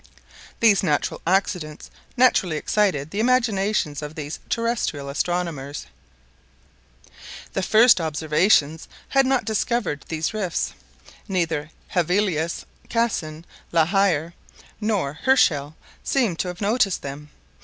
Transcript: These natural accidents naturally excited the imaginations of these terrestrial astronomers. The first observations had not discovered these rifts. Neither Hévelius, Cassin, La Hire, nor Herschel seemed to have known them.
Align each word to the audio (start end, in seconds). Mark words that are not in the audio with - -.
These 0.61 0.81
natural 0.81 1.21
accidents 1.27 1.91
naturally 2.17 2.57
excited 2.57 3.11
the 3.11 3.19
imaginations 3.19 4.01
of 4.01 4.15
these 4.15 4.39
terrestrial 4.49 5.09
astronomers. 5.09 5.85
The 7.53 7.61
first 7.61 8.01
observations 8.01 8.87
had 9.09 9.27
not 9.27 9.45
discovered 9.45 10.03
these 10.07 10.33
rifts. 10.33 10.73
Neither 11.27 11.69
Hévelius, 11.93 12.65
Cassin, 12.89 13.45
La 13.71 13.85
Hire, 13.85 14.33
nor 14.79 15.13
Herschel 15.21 15.75
seemed 16.03 16.39
to 16.39 16.47
have 16.47 16.61
known 16.61 16.79
them. 17.01 17.29